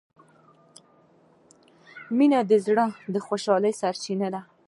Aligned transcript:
مینه 2.17 2.39
د 2.49 2.51
زړه 2.65 2.85
د 3.13 3.15
خوشحالۍ 3.25 3.73
سرچینه 3.81 4.27
ده. 4.33 4.41